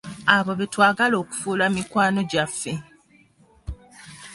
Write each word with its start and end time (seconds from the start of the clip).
Abo 0.35 0.51
betwagala 0.59 1.15
okufuula 1.23 1.65
mikwano 1.75 2.21
gyaffe. 2.31 2.73